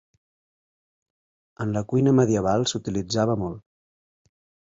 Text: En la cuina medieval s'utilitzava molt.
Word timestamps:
En 1.65 1.75
la 1.75 1.83
cuina 1.91 2.15
medieval 2.21 2.67
s'utilitzava 2.71 3.35
molt. 3.45 3.65